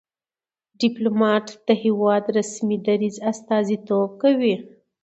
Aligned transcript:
ډيپلومات 0.81 1.47
د 1.67 1.69
هېواد 1.83 2.21
د 2.27 2.33
رسمي 2.37 2.77
دریځ 2.87 3.15
استازیتوب 3.31 4.09
کوي. 4.21 4.55